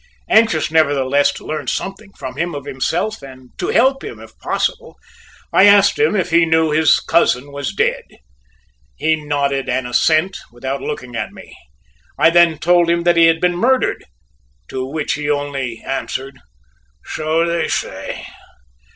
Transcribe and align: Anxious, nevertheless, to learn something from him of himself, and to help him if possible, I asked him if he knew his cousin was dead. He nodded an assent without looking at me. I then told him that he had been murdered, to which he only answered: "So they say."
Anxious, 0.31 0.71
nevertheless, 0.71 1.31
to 1.33 1.45
learn 1.45 1.67
something 1.67 2.11
from 2.13 2.35
him 2.35 2.55
of 2.55 2.65
himself, 2.65 3.21
and 3.21 3.51
to 3.59 3.67
help 3.67 4.03
him 4.03 4.19
if 4.19 4.35
possible, 4.39 4.97
I 5.53 5.65
asked 5.67 5.99
him 5.99 6.15
if 6.15 6.31
he 6.31 6.43
knew 6.43 6.71
his 6.71 6.99
cousin 6.99 7.51
was 7.51 7.71
dead. 7.71 8.01
He 8.95 9.15
nodded 9.15 9.69
an 9.69 9.85
assent 9.85 10.39
without 10.51 10.81
looking 10.81 11.15
at 11.15 11.33
me. 11.33 11.55
I 12.17 12.31
then 12.31 12.57
told 12.57 12.89
him 12.89 13.03
that 13.03 13.15
he 13.15 13.27
had 13.27 13.39
been 13.39 13.55
murdered, 13.55 14.03
to 14.69 14.87
which 14.87 15.13
he 15.13 15.29
only 15.29 15.83
answered: 15.85 16.39
"So 17.05 17.45
they 17.45 17.67
say." 17.67 18.25